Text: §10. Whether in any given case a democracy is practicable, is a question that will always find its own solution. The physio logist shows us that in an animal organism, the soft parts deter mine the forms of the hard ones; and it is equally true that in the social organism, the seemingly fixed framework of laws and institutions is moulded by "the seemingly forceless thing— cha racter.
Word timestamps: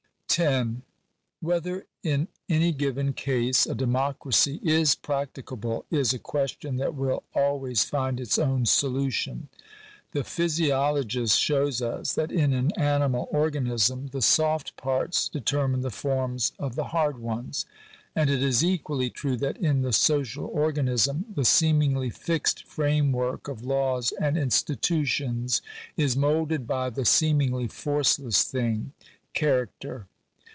§10. 0.33 0.81
Whether 1.41 1.87
in 2.03 2.29
any 2.47 2.71
given 2.71 3.11
case 3.11 3.65
a 3.65 3.75
democracy 3.75 4.61
is 4.63 4.95
practicable, 4.95 5.83
is 5.91 6.13
a 6.13 6.19
question 6.19 6.77
that 6.77 6.95
will 6.95 7.23
always 7.35 7.83
find 7.83 8.17
its 8.17 8.39
own 8.39 8.65
solution. 8.65 9.49
The 10.13 10.23
physio 10.23 10.93
logist 10.93 11.37
shows 11.37 11.81
us 11.81 12.13
that 12.13 12.31
in 12.31 12.53
an 12.53 12.71
animal 12.79 13.27
organism, 13.29 14.07
the 14.13 14.21
soft 14.21 14.77
parts 14.77 15.27
deter 15.27 15.67
mine 15.67 15.81
the 15.81 15.91
forms 15.91 16.53
of 16.57 16.75
the 16.75 16.85
hard 16.85 17.19
ones; 17.19 17.65
and 18.15 18.29
it 18.29 18.41
is 18.41 18.63
equally 18.63 19.09
true 19.09 19.35
that 19.35 19.57
in 19.57 19.81
the 19.81 19.91
social 19.91 20.45
organism, 20.45 21.25
the 21.35 21.43
seemingly 21.43 22.09
fixed 22.09 22.63
framework 22.65 23.49
of 23.49 23.65
laws 23.65 24.13
and 24.13 24.37
institutions 24.37 25.61
is 25.97 26.15
moulded 26.15 26.65
by 26.65 26.89
"the 26.89 27.03
seemingly 27.03 27.67
forceless 27.67 28.43
thing— 28.45 28.93
cha 29.33 29.45
racter. 29.47 30.05